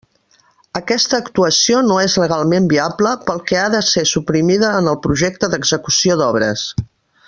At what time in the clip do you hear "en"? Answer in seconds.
4.83-4.93